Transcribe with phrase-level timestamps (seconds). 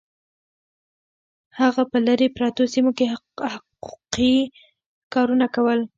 [1.59, 4.35] هغه په لرې پرتو سیمو کې حقوقي
[5.13, 5.79] کارونه کول